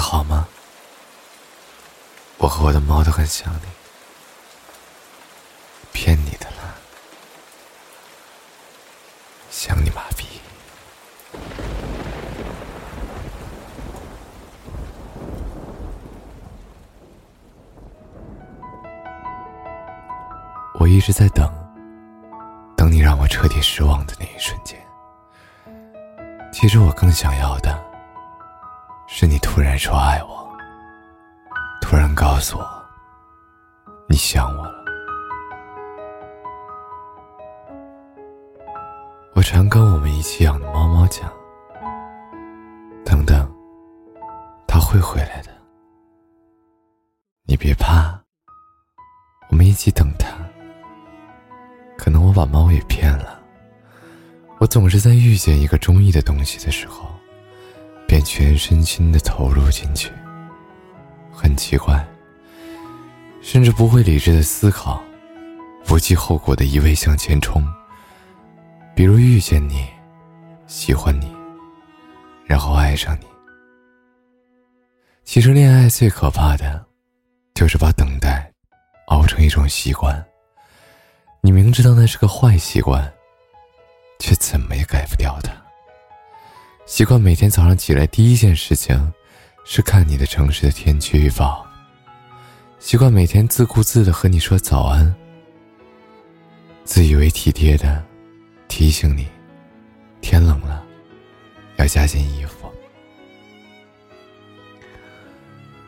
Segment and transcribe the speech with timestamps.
[0.00, 0.48] 好吗？
[2.38, 3.68] 我和我的猫都很想你。
[5.92, 6.74] 骗你的啦，
[9.50, 10.24] 想你妈逼！
[20.78, 21.52] 我一直在等，
[22.74, 24.80] 等你让我彻底失望的那一瞬间。
[26.50, 27.78] 其实我更想要的，
[29.20, 30.50] 是你突然说爱我，
[31.82, 32.66] 突然告诉我
[34.08, 34.82] 你想我了。
[39.34, 41.30] 我常跟我们一起养的猫猫讲
[43.04, 43.46] ：“等等，
[44.66, 45.50] 它会回来的，
[47.44, 48.18] 你别怕，
[49.50, 50.28] 我们一起等它。”
[51.98, 53.38] 可能我把猫也骗了。
[54.60, 57.10] 我总是在遇见一个中意的东西的时候，
[58.10, 60.10] 便全身心的投入进去。
[61.30, 62.04] 很奇怪，
[63.40, 65.00] 甚至不会理智的思考，
[65.84, 67.64] 不计后果的一味向前冲。
[68.96, 69.86] 比如遇见你，
[70.66, 71.32] 喜欢你，
[72.44, 73.26] 然后爱上你。
[75.22, 76.84] 其实恋爱最可怕的，
[77.54, 78.50] 就是把等待
[79.06, 80.20] 熬成一种习惯。
[81.42, 83.08] 你明知道那是个坏习惯。
[84.18, 85.59] 却怎么也改不掉它。
[86.90, 89.12] 习惯每天早上起来第一件事情，
[89.64, 91.64] 是看你的城市的天气预报。
[92.80, 95.14] 习惯每天自顾自的和你说早安。
[96.82, 98.04] 自以为体贴的，
[98.66, 99.28] 提醒你，
[100.20, 100.84] 天冷了，
[101.76, 102.68] 要加件衣服。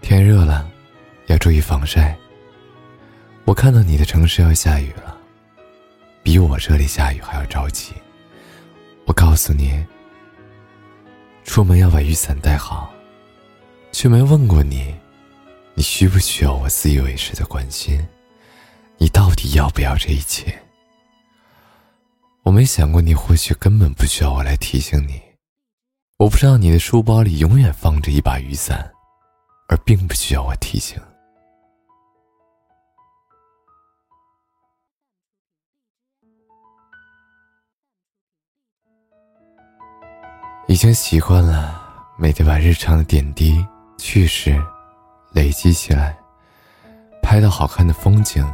[0.00, 0.66] 天热了，
[1.26, 2.16] 要注意防晒。
[3.44, 5.14] 我看到你的城市要下雨了，
[6.22, 7.92] 比我这里下雨还要着急。
[9.04, 9.84] 我告诉你，
[11.46, 12.92] 出门要把雨伞带好，
[13.90, 14.94] 却没问过你，
[15.74, 18.06] 你需不需要我自以为是的关心？
[18.98, 20.54] 你到底要不要这一切？
[22.42, 25.22] 我没想过你或许根本不需要我来提醒你。
[26.18, 28.90] 我不知道你的书包里永远放着一把雨伞，
[29.68, 31.00] 而并不需要我提醒。
[40.68, 41.80] 已经习惯了
[42.18, 43.64] 每天把日常的点滴
[43.98, 44.60] 趣事
[45.32, 46.18] 累积起来，
[47.22, 48.44] 拍到好看的风景，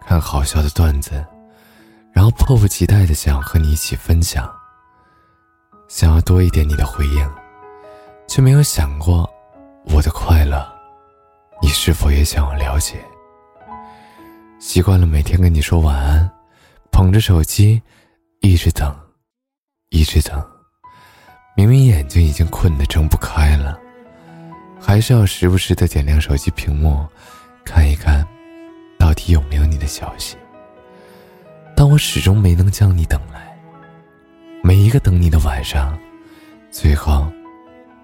[0.00, 1.24] 看好笑的段子，
[2.12, 4.48] 然后迫不及待的想要和你一起分享，
[5.88, 7.30] 想要多一点你的回应，
[8.28, 9.28] 却没有想过
[9.86, 10.64] 我的快乐，
[11.60, 13.04] 你是否也想要了解？
[14.60, 16.30] 习惯了每天跟你说晚安，
[16.92, 17.82] 捧着手机，
[18.40, 18.96] 一直等，
[19.90, 20.53] 一直等。
[21.56, 23.78] 明明眼睛已经困得睁不开了，
[24.80, 27.06] 还是要时不时的点亮手机屏幕，
[27.64, 28.26] 看一看，
[28.98, 30.36] 到底有没有你的消息。
[31.76, 33.56] 但我始终没能将你等来。
[34.62, 35.96] 每一个等你的晚上，
[36.72, 37.30] 最后，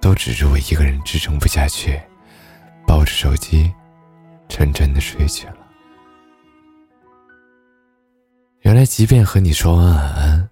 [0.00, 2.00] 都只是我一个人支撑不下去，
[2.86, 3.72] 抱着手机，
[4.48, 5.56] 沉沉的睡去了。
[8.60, 10.48] 原来，即便和你说晚安，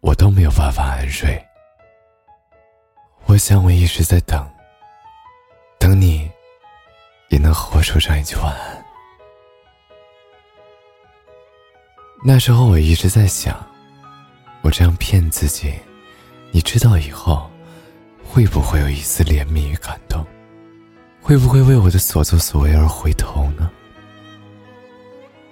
[0.00, 1.44] 我都没有办法安睡。
[3.28, 4.50] 我想，我一直在等，
[5.78, 6.28] 等你，
[7.28, 8.84] 也能和我说上一句晚安。
[12.24, 13.54] 那时候，我一直在想，
[14.62, 15.74] 我这样骗自己，
[16.52, 17.50] 你知道以后，
[18.24, 20.26] 会不会有一丝怜悯与感动？
[21.20, 23.70] 会不会为我的所作所为而回头呢？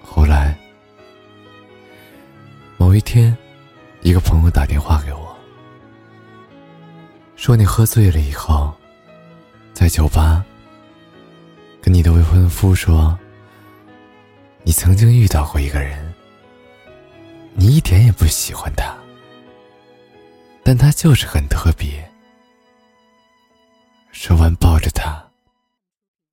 [0.03, 0.57] 后来，
[2.79, 3.37] 某一天，
[4.01, 5.26] 一个朋友打电话给我。
[7.37, 8.75] 说你喝醉了以后，
[9.75, 10.45] 在酒吧
[11.83, 13.17] 跟你的未婚夫说，
[14.65, 16.13] 你曾经遇到过一个人，
[17.53, 18.97] 你一点也不喜欢他，
[20.65, 22.11] 但他就是很特别。
[24.11, 25.23] 说完，抱着他，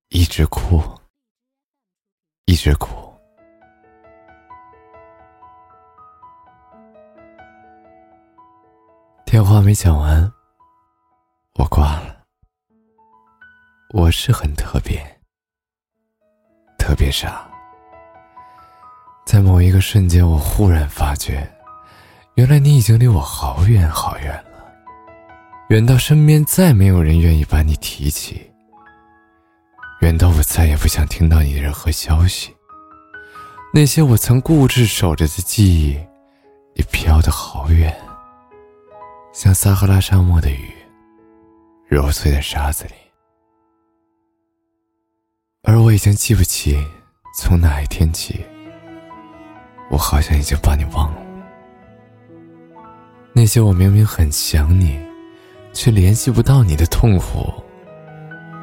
[0.09, 0.81] 一直哭，
[2.45, 3.13] 一直哭。
[9.25, 10.31] 电话没讲完。
[11.55, 12.17] 我挂了。
[13.93, 14.99] 我是很特别，
[16.79, 17.47] 特别傻。
[19.23, 21.47] 在某一个瞬间，我忽然发觉，
[22.35, 24.45] 原来你已经离我好远好远了，
[25.69, 28.51] 远到身边再没有人愿意把你提起，
[30.01, 32.51] 远到我再也不想听到你的任何消息。
[33.71, 35.93] 那些我曾固执守着的记忆，
[36.73, 37.95] 也飘得好远，
[39.31, 40.73] 像撒哈拉沙漠的雨。
[41.87, 42.93] 揉碎在沙子里，
[45.61, 46.77] 而我已经记不起
[47.37, 48.43] 从哪一天起，
[49.91, 51.21] 我好像已经把你忘了。
[53.33, 54.99] 那些我明明很想你，
[55.73, 57.53] 却联系不到你的痛苦，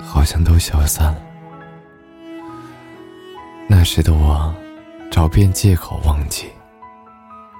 [0.02, 1.22] 好像都消散了。
[3.68, 4.52] 那时的我，
[5.08, 6.50] 找遍借口忘记，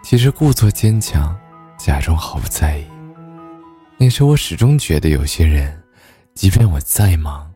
[0.02, 1.38] 其实故作坚强，
[1.78, 2.89] 假装毫不在意。
[4.02, 5.78] 那时我始终觉得，有些人，
[6.32, 7.52] 即便我再忙，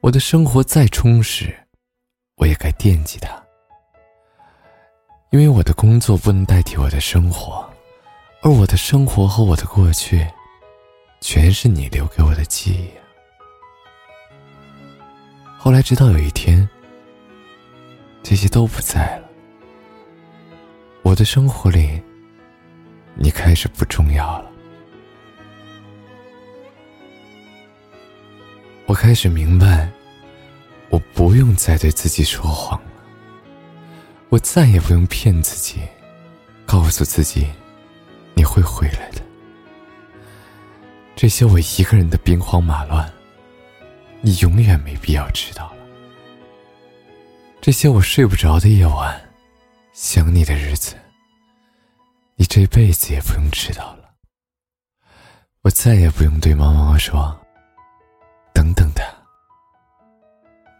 [0.00, 1.56] 我的生活再充实，
[2.34, 3.40] 我也该惦记他，
[5.30, 7.64] 因为我的工作不能代替我的生活，
[8.42, 10.26] 而我的生活和我的过去，
[11.20, 12.90] 全是你留给我的记忆。
[15.56, 16.68] 后来，直到有一天。
[18.20, 19.28] 这些都不在了，
[21.02, 22.02] 我的生活里，
[23.14, 24.50] 你开始不重要了。
[29.08, 29.88] 开始明白，
[30.90, 32.90] 我不用再对自己说谎了，
[34.28, 35.80] 我再也不用骗自己，
[36.66, 37.48] 告诉自己
[38.34, 39.22] 你会回来的。
[41.16, 43.10] 这些我一个人的兵荒马乱，
[44.20, 45.76] 你永远没必要知道了。
[47.62, 49.18] 这些我睡不着的夜晚，
[49.94, 50.94] 想你的日子，
[52.36, 54.10] 你这辈子也不用知道了。
[55.62, 57.34] 我再也不用对猫猫说
[58.58, 59.04] ：“等等他。”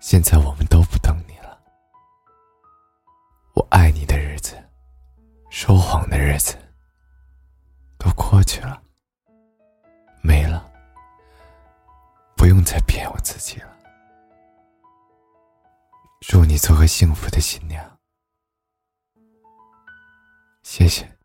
[0.02, 1.56] 现在我们都不等你了。
[3.54, 4.60] 我爱你的日子，
[5.48, 6.56] 说谎的日子，
[7.96, 8.82] 都过去了，
[10.20, 10.68] 没了，
[12.36, 13.76] 不用再骗我自己了。
[16.20, 17.98] 祝你做个幸福的新娘，
[20.64, 21.17] 谢谢。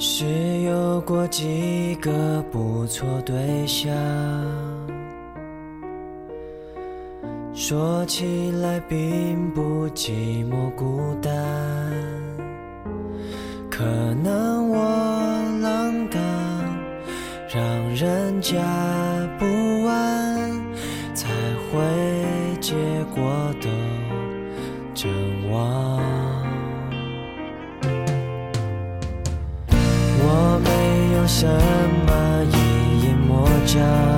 [0.00, 3.92] 是有过几个不错对象。
[7.52, 11.32] 说起来并不寂寞孤单，
[13.68, 13.84] 可
[14.22, 14.78] 能我
[15.60, 16.20] 浪荡，
[17.52, 17.60] 让
[17.96, 18.56] 人家
[19.36, 19.44] 不
[19.84, 20.48] 安，
[21.12, 21.28] 才
[21.72, 21.80] 会
[22.60, 22.76] 结
[31.38, 34.17] 什么一眼魔障。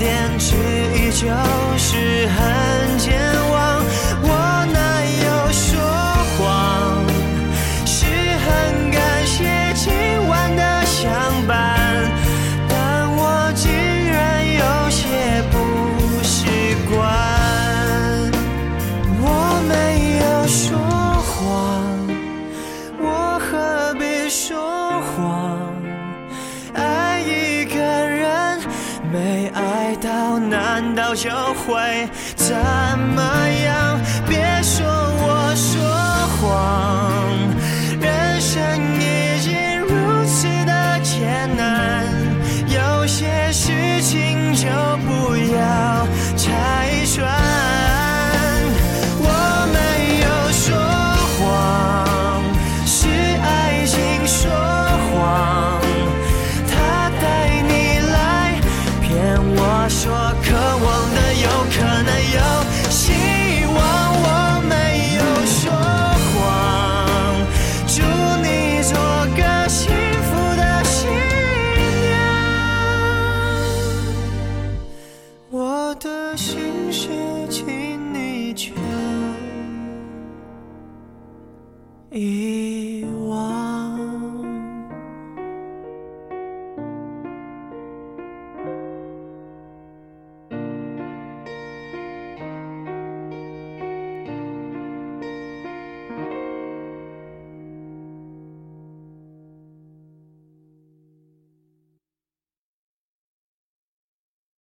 [0.00, 0.56] 坚持
[0.96, 1.28] 依旧
[31.10, 33.49] 我就会怎么